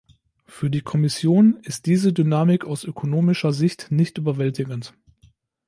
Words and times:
Für 0.47 0.71
die 0.71 0.81
Kommission 0.81 1.59
ist 1.61 1.85
diese 1.85 2.11
Dynamik 2.11 2.65
aus 2.65 2.85
ökonomischer 2.85 3.53
Sicht 3.53 3.91
nicht 3.91 4.17
überwältigend. 4.17 4.95